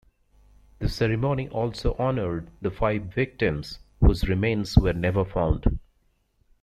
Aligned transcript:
The 0.79 0.89
ceremony 0.89 1.47
also 1.49 1.93
honored 1.99 2.49
the 2.59 2.71
five 2.71 3.13
victims 3.13 3.77
whose 3.99 4.27
remains 4.27 4.75
were 4.75 4.93
never 4.93 5.23
found. 5.23 5.77